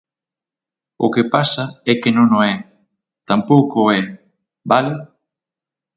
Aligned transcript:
O 1.05 1.07
que 1.13 1.23
pasa 1.33 1.65
é 1.91 1.93
que 2.01 2.11
non 2.17 2.27
o 2.39 2.39
é, 2.53 2.55
tampouco 3.29 3.75
o 3.81 3.89
é, 3.99 4.01
¿vale? 4.71 4.93